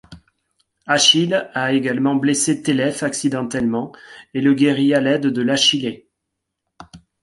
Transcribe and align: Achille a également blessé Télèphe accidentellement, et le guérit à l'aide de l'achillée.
Achille 0.87 1.51
a 1.53 1.73
également 1.73 2.15
blessé 2.15 2.63
Télèphe 2.63 3.03
accidentellement, 3.03 3.91
et 4.33 4.41
le 4.41 4.55
guérit 4.55 4.95
à 4.95 4.99
l'aide 4.99 5.27
de 5.27 5.41
l'achillée. 5.43 6.09